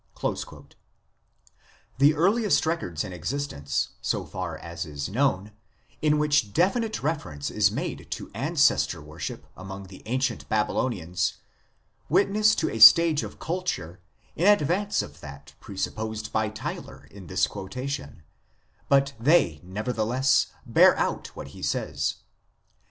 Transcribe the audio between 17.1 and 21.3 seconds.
in this quotation; but they, nevertheless, bear out